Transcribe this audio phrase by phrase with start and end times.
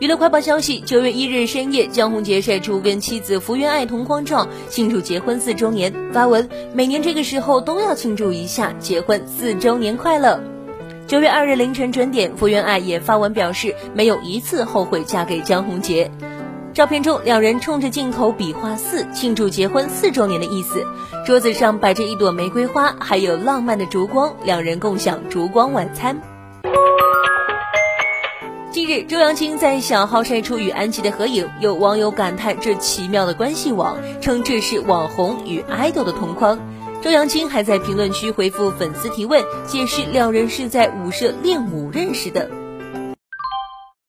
[0.00, 5.92] 娱乐快报消息：九月一日深夜，江宏杰晒出跟妻子福原爱同框照，庆祝结婚四周年。
[6.12, 10.40] 发文：每年这个时候都要庆祝一下，结婚四周年快乐。
[11.08, 16.08] 九月二日凌晨准点，福原爱也发文表示，没有一次后悔嫁给江宏杰。
[16.72, 20.84] 照片中，两人冲着镜头比划四，庆祝结婚四周年的意思。
[21.26, 26.37] 桌子上摆着一朵玫瑰花，还有浪漫的烛光，两人共享烛光晚餐。
[28.88, 36.58] 日，周扬青在小号晒出与安琪的合影，有网友感叹这奇妙的关系网，称这是网红与爱豆的同框。
[37.02, 42.50] 周扬青还在评论区回复粉丝提问，解释两人是在舞社练舞认识的。